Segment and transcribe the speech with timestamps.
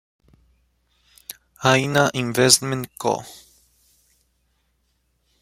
[1.63, 3.23] Haina Investment Co.